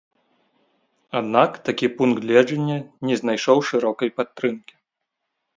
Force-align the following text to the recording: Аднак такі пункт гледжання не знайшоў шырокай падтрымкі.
Аднак 1.19 1.51
такі 1.69 1.87
пункт 1.99 2.19
гледжання 2.23 2.77
не 3.11 3.15
знайшоў 3.21 3.57
шырокай 3.71 4.09
падтрымкі. 4.19 4.75